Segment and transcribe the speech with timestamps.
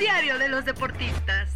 [0.00, 1.50] Diario de los deportistas.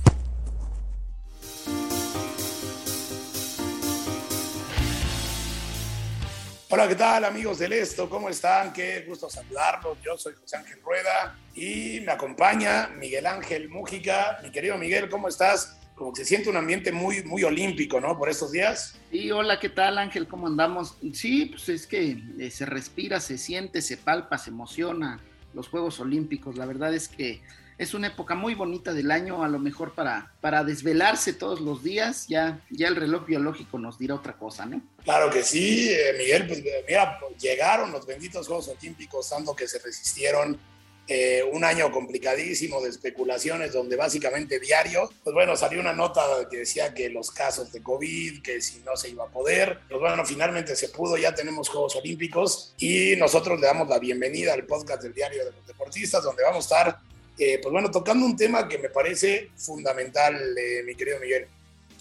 [6.68, 8.10] Hola, ¿qué tal amigos del Esto?
[8.10, 8.74] ¿Cómo están?
[8.74, 9.96] Qué gusto saludarlos.
[10.04, 14.38] Yo soy José Ángel Rueda y me acompaña Miguel Ángel Mújica.
[14.42, 15.80] Mi querido Miguel, ¿cómo estás?
[15.94, 18.18] Como que se siente un ambiente muy, muy olímpico, ¿no?
[18.18, 19.00] Por estos días.
[19.10, 20.28] Sí, hola, ¿qué tal Ángel?
[20.28, 20.98] ¿Cómo andamos?
[21.14, 25.18] Sí, pues es que eh, se respira, se siente, se palpa, se emociona
[25.54, 26.58] los Juegos Olímpicos.
[26.58, 27.40] La verdad es que
[27.78, 31.82] es una época muy bonita del año, a lo mejor para, para desvelarse todos los
[31.82, 34.80] días, ya, ya el reloj biológico nos dirá otra cosa, ¿no?
[35.02, 39.78] Claro que sí, eh, Miguel, pues mira, llegaron los benditos Juegos Olímpicos, tanto que se
[39.78, 40.58] resistieron.
[41.06, 46.58] eh, un año complicadísimo de especulaciones donde básicamente diario, pues bueno, salió una nota que
[46.58, 50.24] decía que los casos de COVID, que si no se iba a poder, pues bueno,
[50.24, 55.02] finalmente se pudo, ya tenemos Juegos Olímpicos y nosotros le damos la bienvenida al podcast
[55.02, 56.98] del Diario de los Deportistas, donde vamos a estar
[57.38, 61.46] eh, pues bueno, tocando un tema que me parece fundamental, eh, mi querido Miguel,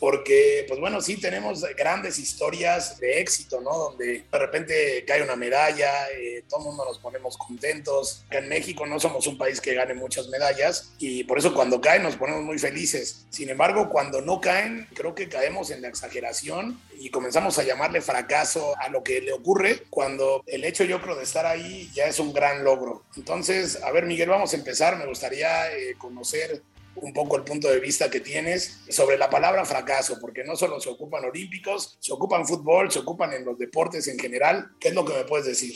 [0.03, 3.71] porque, pues bueno, sí tenemos grandes historias de éxito, ¿no?
[3.71, 8.25] Donde de repente cae una medalla, eh, todo el mundo nos ponemos contentos.
[8.29, 12.03] En México no somos un país que gane muchas medallas y por eso cuando caen
[12.03, 13.25] nos ponemos muy felices.
[13.29, 18.01] Sin embargo, cuando no caen, creo que caemos en la exageración y comenzamos a llamarle
[18.01, 22.07] fracaso a lo que le ocurre cuando el hecho yo creo de estar ahí ya
[22.07, 23.03] es un gran logro.
[23.15, 24.97] Entonces, a ver Miguel, vamos a empezar.
[24.97, 26.61] Me gustaría eh, conocer
[26.95, 30.79] un poco el punto de vista que tienes sobre la palabra fracaso, porque no solo
[30.79, 34.71] se ocupan olímpicos, se ocupan fútbol, se ocupan en los deportes en general.
[34.79, 35.73] ¿Qué es lo que me puedes decir?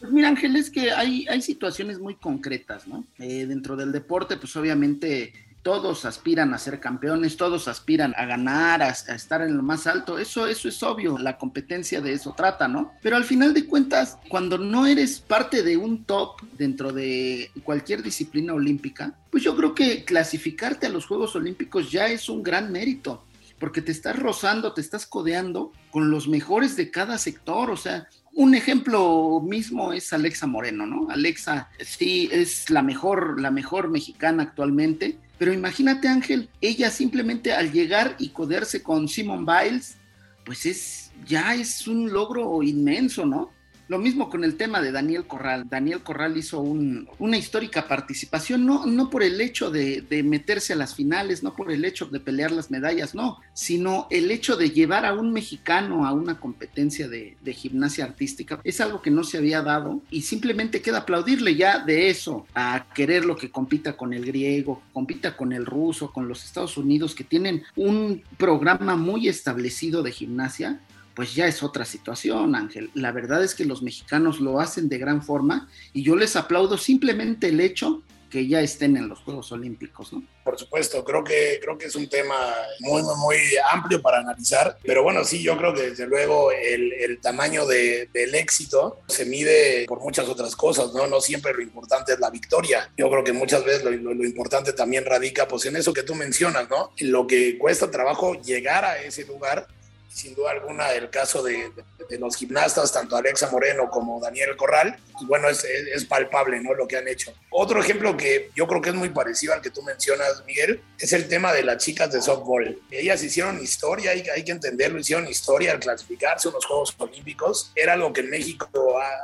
[0.00, 3.04] Pues mira, Ángel, es que hay, hay situaciones muy concretas, ¿no?
[3.18, 8.82] Eh, dentro del deporte, pues obviamente todos aspiran a ser campeones, todos aspiran a ganar,
[8.82, 12.68] a, estar en lo más alto, eso, eso es obvio, la competencia de eso trata,
[12.68, 12.92] ¿no?
[13.00, 18.02] Pero al final de cuentas, cuando no eres parte de un top dentro de cualquier
[18.02, 22.72] disciplina olímpica, pues yo creo que clasificarte a los Juegos Olímpicos ya es un gran
[22.72, 23.24] mérito
[23.62, 28.08] porque te estás rozando, te estás codeando con los mejores de cada sector, o sea,
[28.34, 31.08] un ejemplo mismo es Alexa Moreno, ¿no?
[31.10, 37.72] Alexa sí es la mejor, la mejor mexicana actualmente, pero imagínate Ángel, ella simplemente al
[37.72, 39.96] llegar y codearse con Simon Biles,
[40.44, 43.50] pues es ya es un logro inmenso, ¿no?
[43.92, 45.68] Lo mismo con el tema de Daniel Corral.
[45.68, 50.76] Daniel Corral hizo un, una histórica participación, no, no por el hecho de, meterse a
[50.76, 54.70] las finales, no por el hecho de pelear las medallas, no, sino el hecho de
[54.70, 58.60] llevar a un mexicano a una competencia de, gimnasia artística.
[58.64, 62.86] Es algo que no se había dado y simplemente queda aplaudirle ya de eso a
[62.94, 67.14] querer lo que compita con el griego, compita con el ruso, con los Estados Unidos,
[67.14, 70.80] que tienen un programa muy establecido de gimnasia
[71.14, 72.90] pues ya es otra situación, Ángel.
[72.94, 76.78] La verdad es que los mexicanos lo hacen de gran forma y yo les aplaudo
[76.78, 78.02] simplemente el hecho
[78.32, 80.24] que ya estén en los Juegos Olímpicos, ¿no?
[80.42, 82.34] Por supuesto, creo que, creo que es un tema
[82.80, 83.36] muy, muy, muy
[83.70, 88.08] amplio para analizar, pero bueno, sí, yo creo que desde luego el, el tamaño de,
[88.14, 91.06] del éxito se mide por muchas otras cosas, ¿no?
[91.06, 92.90] No siempre lo importante es la victoria.
[92.96, 96.02] Yo creo que muchas veces lo, lo, lo importante también radica pues en eso que
[96.02, 96.92] tú mencionas, ¿no?
[96.96, 99.68] En lo que cuesta trabajo llegar a ese lugar
[100.12, 101.72] sin duda alguna el caso de,
[102.18, 106.74] los gimnastas, tanto Alexa Moreno como Daniel Corral, pues bueno, es, palpable ¿no?
[106.74, 107.32] lo que han hecho.
[107.50, 111.12] Otro ejemplo que yo creo que es muy parecido al que tú mencionas, Miguel, es
[111.14, 112.78] el tema de las chicas de softball.
[112.90, 117.72] Ellas hicieron historia, hay, hay que entenderlo, hicieron historia al clasificarse a unos Juegos Olímpicos.
[117.74, 118.68] Era algo que en México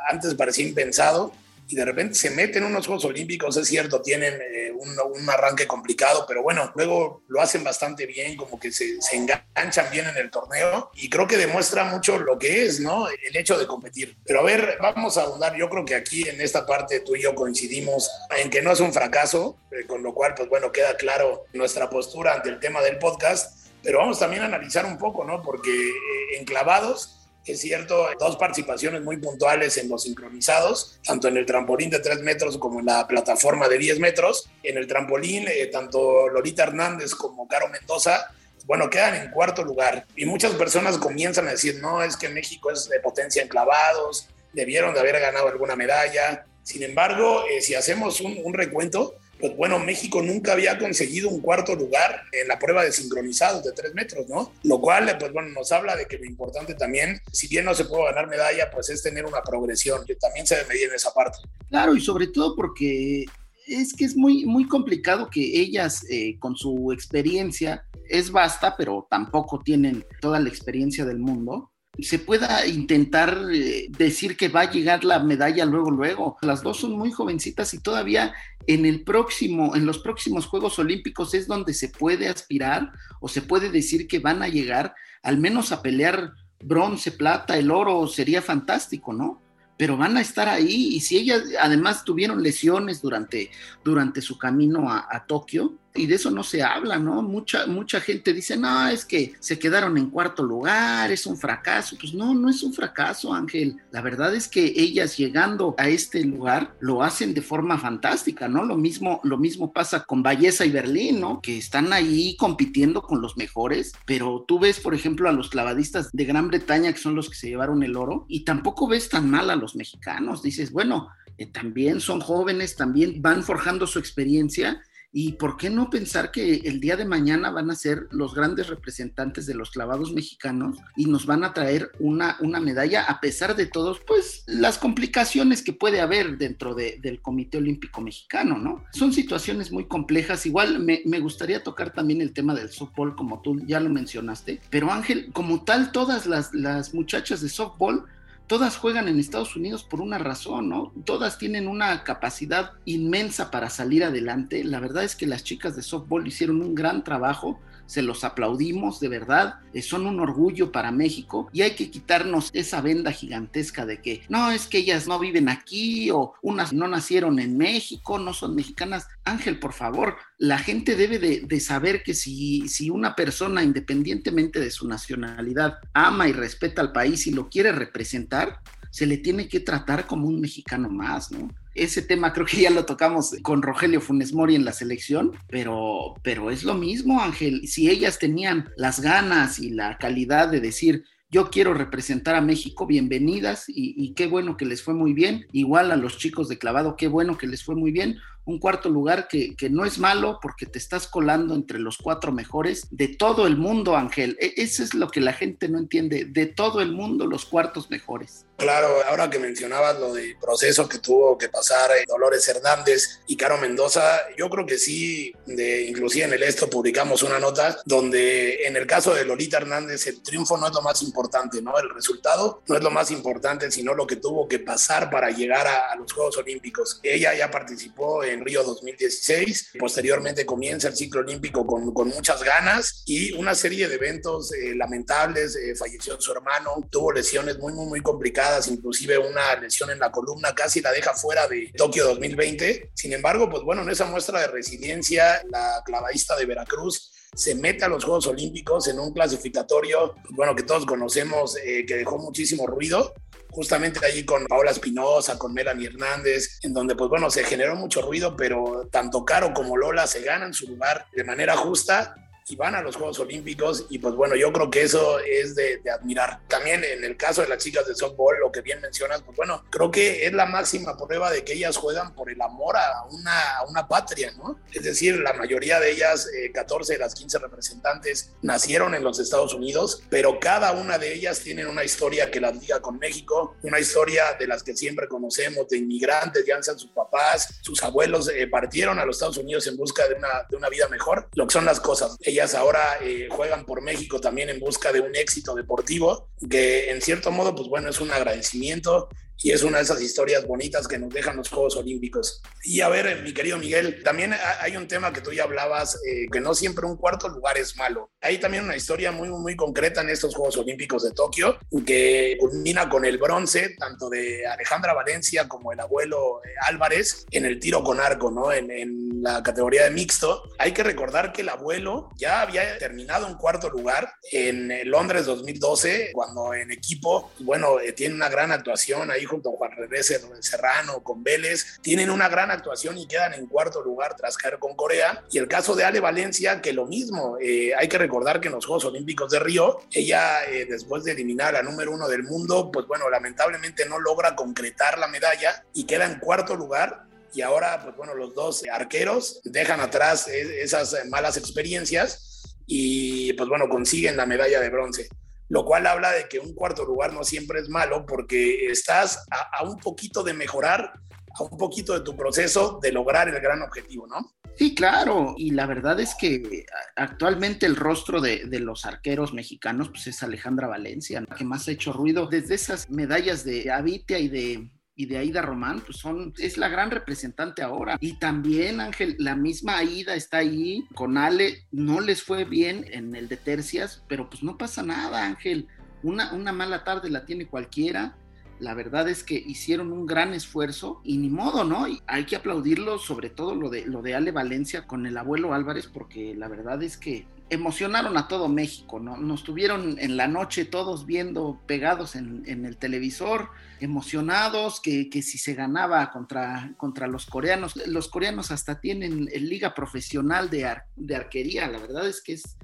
[0.08, 1.32] antes parecía impensado
[1.68, 5.28] y de repente se meten en unos Juegos Olímpicos, es cierto, tienen eh, un, un,
[5.28, 10.16] arranque complicado, pero bueno, luego lo hacen bastante bien, como que se, enganchan bien en
[10.16, 13.06] el torneo y creo que demuestra mucho lo que es, ¿no?
[13.08, 14.16] El hecho de competir.
[14.24, 17.22] Pero a ver, vamos a ahondar, yo creo que aquí en esta parte tú y
[17.22, 20.96] yo coincidimos en que no es un fracaso, eh, con lo cual, pues bueno, queda
[20.96, 25.22] claro nuestra postura ante el tema del podcast, pero vamos también a analizar un poco,
[25.24, 25.42] ¿no?
[25.42, 31.46] Porque eh, enclavados es cierto, dos participaciones muy puntuales en los sincronizados, tanto en el
[31.46, 34.50] trampolín de 3 metros como en la plataforma de 10 metros.
[34.62, 38.28] En el trampolín, eh, tanto Lolita Hernández como Caro Mendoza
[38.68, 42.70] bueno, quedan en cuarto lugar y muchas personas comienzan a decir, no, es que México
[42.70, 46.44] es de potencia en clavados, debieron de haber ganado alguna medalla.
[46.64, 51.40] Sin embargo, eh, si hacemos un, un recuento, pues bueno, México nunca había conseguido un
[51.40, 54.52] cuarto lugar en la prueba de sincronizados de tres metros, ¿no?
[54.64, 57.84] Lo cual, pues bueno, nos habla de que lo importante también, si bien no se
[57.84, 61.12] puede ganar medalla, pues es tener una progresión, que también se debe medir en esa
[61.12, 61.38] parte.
[61.68, 63.26] Claro, y sobre todo porque
[63.66, 69.06] es que es muy, muy complicado que ellas, eh, con su experiencia, es vasta, pero
[69.10, 71.70] tampoco tienen toda la experiencia del mundo,
[72.02, 76.36] se pueda intentar eh, decir que va a llegar la medalla luego, luego.
[76.42, 78.34] Las dos son muy jovencitas y todavía
[78.66, 83.42] en el próximo, en los próximos Juegos Olímpicos es donde se puede aspirar o se
[83.42, 88.42] puede decir que van a llegar al menos a pelear bronce, plata, el oro, sería
[88.42, 89.42] fantástico, ¿no?
[89.78, 93.50] pero van a estar ahí y si ellas además tuvieron lesiones durante,
[93.84, 97.22] durante su camino a, a Tokio, y de eso no se habla, ¿no?
[97.22, 101.96] Mucha, mucha gente dice, no, es que se quedaron en cuarto lugar, es un fracaso.
[102.00, 103.76] Pues no, no es un fracaso, Ángel.
[103.90, 108.64] La verdad es que ellas llegando a este lugar lo hacen de forma fantástica, ¿no?
[108.64, 111.40] Lo mismo, lo mismo pasa con Belleza y Berlín, ¿no?
[111.40, 116.10] Que están ahí compitiendo con los mejores, pero tú ves, por ejemplo, a los clavadistas
[116.12, 119.30] de Gran Bretaña, que son los que se llevaron el oro, y tampoco ves tan
[119.30, 120.42] mal a los mexicanos.
[120.42, 121.08] Dices, bueno,
[121.38, 126.56] eh, también son jóvenes, también van forjando su experiencia y por qué no pensar que
[126.64, 131.06] el día de mañana van a ser los grandes representantes de los clavados mexicanos y
[131.06, 135.72] nos van a traer una, una medalla a pesar de todos, pues las complicaciones que
[135.72, 138.84] puede haber dentro del Comité Olímpico Mexicano, ¿no?
[138.92, 140.44] Son situaciones muy complejas.
[140.44, 144.60] Igual me, me gustaría tocar también el tema del softball, como tú ya lo mencionaste,
[144.70, 148.04] pero Ángel, como tal, todas las, las muchachas de softball
[148.48, 150.92] todas juegan en Estados Unidos por una razón, ¿no?
[151.04, 154.64] Todas tienen una capacidad inmensa para salir adelante.
[154.64, 159.00] La verdad es que las chicas de softball hicieron un gran trabajo se los aplaudimos
[159.00, 163.86] de verdad, eh, son un orgullo para México y hay que quitarnos esa venda gigantesca
[163.86, 168.18] de que no, es que ellas no viven aquí o unas no nacieron en México,
[168.18, 169.08] no son mexicanas.
[169.24, 174.70] Ángel, por favor, la gente debe de, saber que si, si una persona, independientemente de
[174.70, 179.60] su nacionalidad, ama y respeta al país y lo quiere representar, se le tiene que
[179.60, 181.48] tratar como un mexicano más, ¿no?
[181.78, 186.14] ese tema creo que ya lo tocamos con Rogelio Funes Mori en la selección, pero,
[186.22, 187.66] pero es lo mismo, Ángel.
[187.68, 192.86] Si ellas tenían las ganas y la calidad de decir, yo quiero representar a México,
[192.86, 195.46] bienvenidas y, y, qué bueno que les fue muy bien.
[195.52, 198.16] Igual a los chicos de clavado, qué bueno que les fue muy bien
[198.48, 202.32] un cuarto lugar que, que, no es malo porque te estás colando entre los cuatro
[202.32, 204.38] mejores de todo el mundo, Ángel.
[204.40, 207.90] E, eso es lo que la gente no entiende, de todo el mundo los cuartos
[207.90, 208.46] mejores.
[208.56, 213.36] Claro, ahora que mencionabas lo del proceso que tuvo que pasar eh, Dolores Hernández y
[213.36, 218.66] Caro Mendoza, yo creo que sí, de, inclusive en el esto publicamos una nota donde
[218.66, 221.78] en el caso de Lolita Hernández el triunfo no es lo más importante, ¿no?
[221.78, 225.66] El resultado no es lo más importante, sino lo que tuvo que pasar para llegar
[225.68, 226.98] a, a los Juegos Olímpicos.
[227.04, 229.72] Ella ya participó en Río 2016.
[229.78, 234.74] Posteriormente comienza el ciclo olímpico con, con muchas ganas y una serie de eventos eh,
[234.74, 235.56] lamentables.
[235.56, 240.10] Eh, falleció su hermano, tuvo lesiones muy, muy, muy complicadas, inclusive una lesión en la
[240.10, 242.90] columna casi la deja fuera de Tokio 2020.
[242.94, 247.84] Sin embargo, pues bueno, en esa muestra de resiliencia, la clavadista de Veracruz se mete
[247.84, 252.18] a los Juegos Olímpicos en un clasificatorio, pues bueno, que todos conocemos, eh, que dejó
[252.18, 253.12] muchísimo ruido,
[253.58, 258.00] justamente allí con Paola Espinosa, con Melanie Hernández, en donde pues bueno, se generó mucho
[258.00, 262.14] ruido, pero tanto Caro como Lola se ganan su lugar de manera justa
[262.48, 265.78] y van a los Juegos Olímpicos y pues bueno, yo creo que eso es de,
[265.78, 266.40] de, admirar.
[266.48, 269.64] También en el caso de las chicas de softball, lo que bien mencionas, pues bueno,
[269.70, 273.56] creo que es la máxima prueba de que ellas juegan por el amor a una,
[273.58, 274.60] a una patria, ¿no?
[274.72, 279.18] Es decir, la mayoría de ellas, eh, 14 de las 15 representantes, nacieron en los
[279.18, 283.56] Estados Unidos, pero cada una de ellas tiene una historia que las liga con México,
[283.62, 288.28] una historia de las que siempre conocemos, de inmigrantes, ya sean sus papás, sus abuelos,
[288.28, 291.46] eh, partieron a los Estados Unidos en busca de una, de una vida mejor, lo
[291.46, 292.16] que son las cosas.
[292.20, 297.02] Ellas ahora eh, juegan por México también en busca de un éxito deportivo, que en
[297.02, 299.08] cierto modo, pues bueno, es un agradecimiento
[299.40, 302.42] y es una de esas historias bonitas que nos dejan los Juegos Olímpicos.
[302.64, 306.26] Y a ver, mi querido Miguel, también hay un tema que tú ya hablabas, eh,
[306.30, 308.10] que no siempre un cuarto lugar es malo.
[308.20, 312.88] Hay también una historia muy, muy concreta en estos Juegos Olímpicos de Tokio, que culmina
[312.88, 317.84] con el bronce, tanto de Alejandra Valencia como el abuelo eh, Álvarez, en el tiro
[317.84, 318.52] con arco, ¿no?
[318.52, 320.42] En, en la categoría de mixto.
[320.58, 326.10] Hay que recordar que el abuelo ya había terminado en cuarto lugar en Londres 2012,
[326.12, 331.02] cuando en equipo, bueno, eh, tiene una gran actuación ahí junto a Juan Revés Serrano,
[331.02, 335.24] con Vélez, tienen una gran actuación y quedan en cuarto lugar tras caer con Corea.
[335.30, 338.54] Y el caso de Ale Valencia, que lo mismo, eh, hay que recordar que en
[338.54, 342.70] los Juegos Olímpicos de Río, ella eh, después de eliminar a número uno del mundo,
[342.72, 347.80] pues bueno, lamentablemente no logra concretar la medalla y queda en cuarto lugar y ahora,
[347.82, 354.16] pues bueno, los dos arqueros dejan atrás e-, esas malas experiencias y pues bueno, consiguen
[354.16, 355.08] la medalla de bronce.
[355.48, 359.64] Lo cual habla de que un cuarto lugar no siempre es malo porque estás a,
[359.64, 360.92] un poquito de mejorar,
[361.34, 364.34] a un poquito de tu proceso de lograr el gran objetivo, ¿no?
[364.56, 366.66] Sí, claro, y la verdad es que
[366.96, 371.70] actualmente el rostro de, de, los arqueros mexicanos pues es Alejandra Valencia, que más ha
[371.70, 376.34] hecho ruido desde esas medallas de Avitia y de y de Aida Román, pues son,
[376.38, 377.96] es la gran representante ahora.
[378.00, 383.14] Y también, Ángel, la misma Aida está ahí con Ale, no les fue bien en
[383.14, 385.68] el de tercias, pero pues no pasa nada, Ángel.
[386.02, 388.16] Una, una mala tarde la tiene cualquiera.
[388.58, 391.86] La verdad es que hicieron un gran esfuerzo y ni modo, ¿no?
[391.86, 395.54] Y hay que aplaudirlo, sobre todo lo de, lo de Ale Valencia con el abuelo
[395.54, 399.16] Álvarez, porque la verdad es que emocionaron a todo México, ¿no?
[399.16, 403.50] Nos tuvieron en la noche todos viendo pegados en, el televisor,
[403.80, 410.50] emocionados, que, si se ganaba contra, contra los coreanos, los coreanos hasta tienen liga profesional
[410.50, 412.56] de, de arquería, la verdad es que es,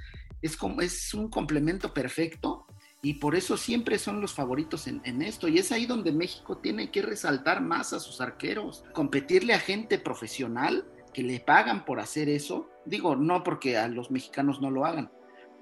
[0.42, 2.66] es, como, es un complemento perfecto
[3.00, 5.46] y por eso siempre son los favoritos en, en, esto.
[5.46, 9.98] Y es ahí donde México tiene que resaltar más a sus arqueros, competirle a gente
[9.98, 14.84] profesional que le pagan por hacer eso, digo, no porque a los mexicanos no lo
[14.84, 15.10] hagan,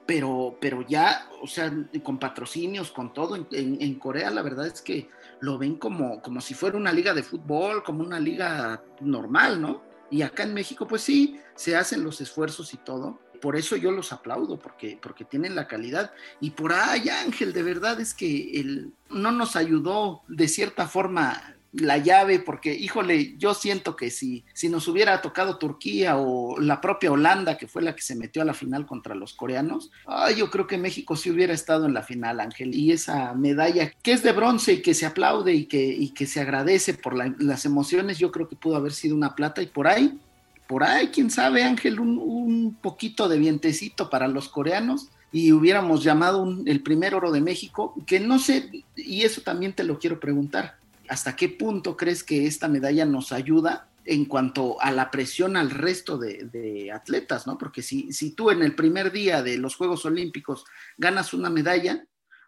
[0.07, 5.09] pero, pero ya, o sea, con patrocinios, con todo, en, Corea la verdad es que
[5.41, 9.83] lo ven como, como si fuera una liga de fútbol, como una liga normal, ¿no?
[10.11, 13.21] Y acá en México, pues sí, se hacen los esfuerzos y todo.
[13.41, 16.13] Por eso yo los aplaudo, porque, porque tienen la calidad.
[16.41, 21.57] Y por ahí, Ángel, de verdad es que él no nos ayudó de cierta forma
[21.73, 26.81] la llave, porque híjole, yo siento que si, si nos hubiera tocado Turquía o la
[26.81, 29.91] propia Holanda, que fue la que se metió a la final contra los coreanos,
[30.37, 34.12] yo creo que México sí hubiera estado en la final, Ángel, y esa medalla que
[34.12, 37.64] es de bronce y que se aplaude y que, y que se agradece por las
[37.64, 40.19] emociones, yo creo que pudo haber sido una plata y por ahí,
[40.67, 46.05] por ahí, quién sabe, Ángel, un, un poquito de vientecito para los coreanos y hubiéramos
[46.05, 50.21] llamado el primer oro de México, que no sé, y eso también te lo quiero
[50.21, 55.57] preguntar ¿hasta qué punto crees que esta medalla nos ayuda en cuanto a la presión
[55.57, 57.57] al resto de, atletas, ¿no?
[57.57, 60.65] Porque si, si tú en el primer día de los Juegos Olímpicos
[60.97, 62.05] ganas una medalla,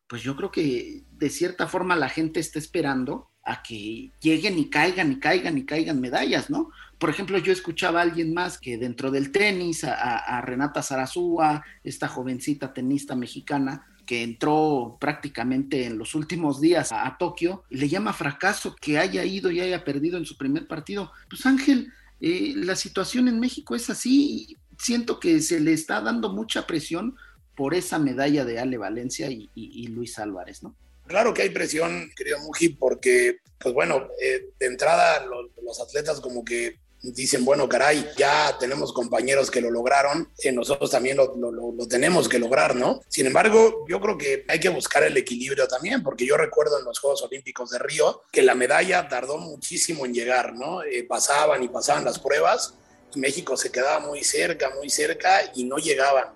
[0.08, 4.70] pues yo creo que de cierta forma la gente está esperando a que lleguen y
[4.70, 6.70] caigan y caigan y caigan medallas, ¿no?
[6.98, 11.62] Por ejemplo, yo escuchaba a alguien más que dentro del tenis, a, a Renata Zarazúa,
[11.82, 18.12] esta jovencita tenista mexicana, que entró prácticamente en los últimos días a, Tokio, le llama
[18.12, 21.12] fracaso que haya ido y haya perdido en su primer partido.
[21.28, 26.32] Pues Ángel, eh, la situación en México es así, siento que se le está dando
[26.32, 27.16] mucha presión
[27.56, 30.74] por esa medalla de Ale Valencia y, Luis Álvarez, ¿no?
[31.06, 36.44] Claro que hay presión, querido Muji, porque, pues bueno, eh, de entrada los atletas como
[36.44, 36.78] que
[37.12, 42.28] dicen, bueno, caray, ya tenemos compañeros que lo lograron, eh, nosotros también lo, lo, tenemos
[42.28, 43.00] que lograr, ¿no?
[43.08, 46.84] Sin embargo, yo creo que hay que buscar el equilibrio también, porque yo recuerdo en
[46.84, 50.82] los Juegos Olímpicos de Río que la medalla tardó muchísimo en llegar, ¿no?
[50.82, 52.74] Eh, pasaban y pasaban las pruebas,
[53.14, 56.32] y México se quedaba muy cerca, muy cerca y no llegaban.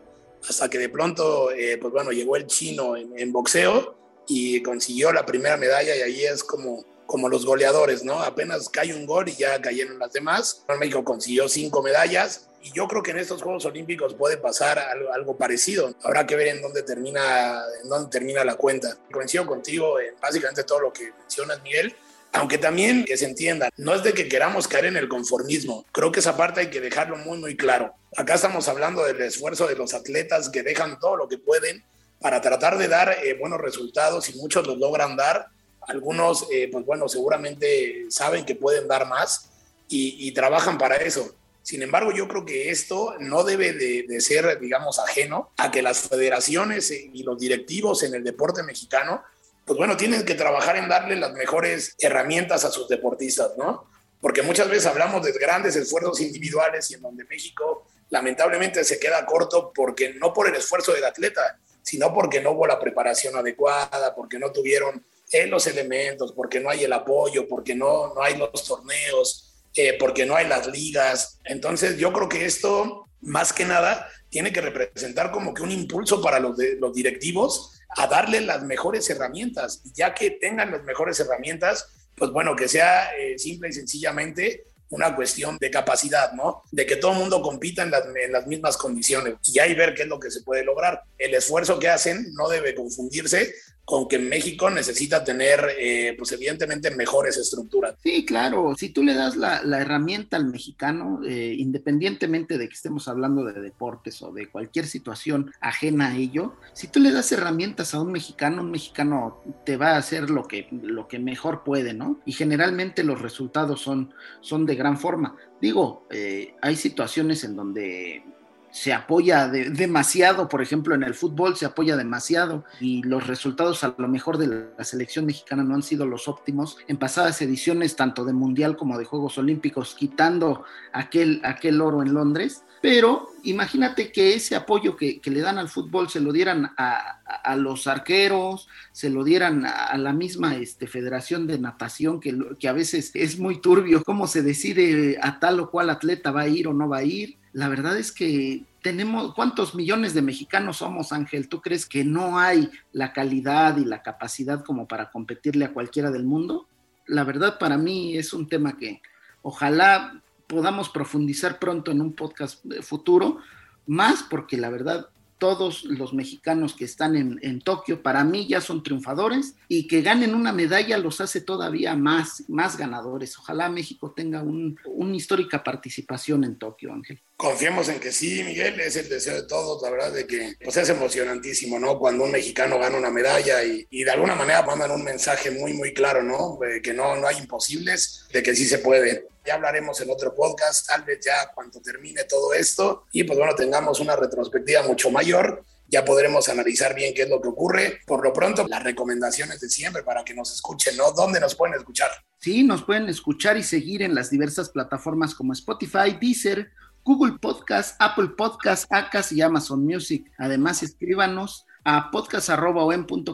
[0.48, 3.96] Hasta que de pronto, eh, pues bueno, llegó el chino en, en boxeo
[4.28, 8.20] y consiguió la primera medalla y ahí es como como los goleadores, ¿no?
[8.20, 10.62] Apenas cae un gol y ya cayeron las demás.
[10.78, 15.34] México consiguió cinco medallas y yo creo que en estos Juegos Olímpicos puede pasar algo,
[15.38, 15.94] parecido.
[16.02, 18.98] Habrá que ver en dónde termina, en dónde termina la cuenta.
[19.10, 21.96] Coincido contigo en básicamente todo lo que mencionas, Miguel.
[22.32, 25.86] Aunque también que se entienda, no es de que queramos caer en el conformismo.
[25.92, 27.94] Creo que esa parte hay que dejarlo muy, muy claro.
[28.18, 31.82] Acá estamos hablando del esfuerzo de los atletas que dejan todo lo que pueden
[32.20, 35.48] para tratar de dar eh, buenos resultados y muchos los logran dar
[35.88, 39.50] algunos, eh, pues bueno, seguramente saben que pueden dar más
[39.88, 41.34] y, trabajan para eso.
[41.62, 46.00] Sin embargo, yo creo que esto no debe de, ser, digamos, ajeno a que las
[46.00, 49.22] federaciones y los directivos en el deporte mexicano,
[49.64, 53.86] pues bueno, tienen que trabajar en darle las mejores herramientas a sus deportistas, ¿no?
[54.20, 59.24] Porque muchas veces hablamos de grandes esfuerzos individuales y en donde México lamentablemente se queda
[59.24, 64.14] corto porque no por el esfuerzo del atleta, sino porque no hubo la preparación adecuada,
[64.14, 68.36] porque no tuvieron en los elementos, porque no hay el apoyo, porque no, no hay
[68.36, 71.38] los torneos, eh, porque no hay las ligas.
[71.44, 76.20] Entonces yo creo que esto, más que nada, tiene que representar como que un impulso
[76.20, 81.18] para los, de, los directivos a darle las mejores herramientas, ya que tengan las mejores
[81.20, 86.62] herramientas, pues bueno, que sea eh, simple y sencillamente una cuestión de capacidad, ¿no?
[86.70, 89.94] De que todo el mundo compita en las, en las, mismas condiciones y ahí ver
[89.94, 91.02] qué es lo que se puede lograr.
[91.18, 93.54] El esfuerzo que hacen no debe confundirse
[93.88, 97.94] con que México necesita tener, eh, pues evidentemente, mejores estructuras.
[98.02, 103.08] Sí, claro, si tú le das la, herramienta al mexicano, eh, independientemente de que estemos
[103.08, 107.94] hablando de deportes o de cualquier situación ajena a ello, si tú le das herramientas
[107.94, 111.94] a un mexicano, un mexicano te va a hacer lo que, lo que mejor puede,
[111.94, 112.20] ¿no?
[112.26, 115.34] Y generalmente los resultados son, son de gran forma.
[115.62, 118.22] Digo, eh, hay situaciones en donde
[118.70, 123.94] se apoya demasiado, por ejemplo, en el fútbol se apoya demasiado y los resultados a
[123.96, 128.24] lo mejor de la selección mexicana no han sido los óptimos en pasadas ediciones, tanto
[128.24, 132.62] de Mundial como de Juegos Olímpicos, quitando aquel, aquel oro en Londres.
[132.80, 137.88] Pero imagínate que ese apoyo que, le dan al fútbol se lo dieran a, los
[137.88, 143.10] arqueros, se lo dieran a, la misma este, federación de natación, que, que a veces
[143.14, 146.72] es muy turbio cómo se decide a tal o cual atleta va a ir o
[146.72, 151.48] no va a ir la verdad es que tenemos, ¿cuántos millones de mexicanos somos, Ángel?
[151.48, 156.10] ¿Tú crees que no hay la calidad y la capacidad como para competirle a cualquiera
[156.10, 156.68] del mundo?
[157.06, 159.00] La verdad para mí es un tema que
[159.42, 163.38] ojalá podamos profundizar pronto en un podcast futuro,
[163.86, 168.82] más porque la verdad todos los mexicanos que están en, Tokio, para mí ya son
[168.82, 173.38] triunfadores y que ganen una medalla los hace todavía más, más ganadores.
[173.38, 177.22] Ojalá México tenga una histórica participación en Tokio, Ángel.
[177.38, 180.76] Confiemos en que sí, Miguel, es el deseo de todos, la verdad, de que pues
[180.76, 181.96] es emocionantísimo, ¿no?
[181.96, 185.94] Cuando un mexicano gana una medalla y, de alguna manera mandan un mensaje muy, muy
[185.94, 186.58] claro, ¿no?
[186.82, 189.28] Que no, no hay imposibles, de que sí se puede.
[189.46, 193.54] Ya hablaremos en otro podcast, tal vez ya cuando termine todo esto y pues bueno,
[193.54, 198.00] tengamos una retrospectiva mucho mayor ya podremos analizar bien qué es lo que ocurre.
[198.06, 201.12] Por lo pronto, las recomendaciones de siempre para que nos escuchen, ¿no?
[201.12, 202.10] ¿Dónde nos pueden escuchar?
[202.38, 206.70] Sí, nos pueden escuchar y seguir en las diversas plataformas como Spotify, Deezer,
[207.08, 210.30] Google Podcast, Apple Podcast, Acas y Amazon Music.
[210.36, 213.24] Además, escríbanos a podcast.com.mx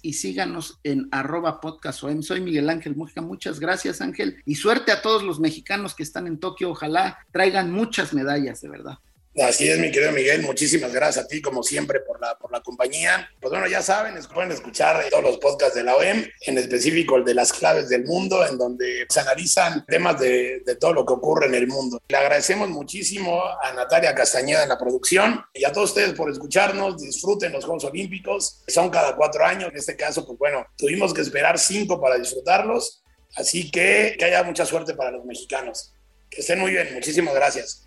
[0.00, 2.22] y síganos en arroba podcastom.
[2.22, 3.20] Soy Miguel Ángel Mujica.
[3.20, 4.42] Muchas gracias, Ángel.
[4.46, 6.70] Y suerte a todos los mexicanos que están en Tokio.
[6.70, 8.98] Ojalá traigan muchas medallas, de verdad.
[9.40, 10.42] Así es, mi querido Miguel.
[10.42, 13.30] Muchísimas gracias a ti, como siempre, por la, por la compañía.
[13.40, 17.24] Pues bueno, ya saben, pueden escuchar todos los podcasts de la OEM, en específico el
[17.24, 21.14] de las claves del mundo, en donde se analizan temas de, de todo lo que
[21.14, 21.98] ocurre en el mundo.
[22.08, 27.02] Le agradecemos muchísimo a Natalia Castañeda en la producción y a todos ustedes por escucharnos.
[27.02, 28.62] Disfruten los Juegos Olímpicos.
[28.68, 29.70] Son cada cuatro años.
[29.70, 33.02] En este caso, pues bueno, tuvimos que esperar cinco para disfrutarlos.
[33.36, 35.94] Así que que haya mucha suerte para los mexicanos.
[36.28, 36.92] Que estén muy bien.
[36.92, 37.86] Muchísimas gracias.